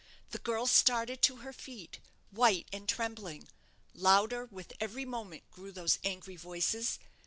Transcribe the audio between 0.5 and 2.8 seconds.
started to her feet, white